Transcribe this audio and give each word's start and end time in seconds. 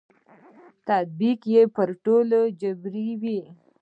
تطبیق 0.87 1.39
یې 1.53 1.61
په 1.75 1.83
ټولو 2.05 2.37
اجباري 2.49 3.09
وي. 3.21 3.39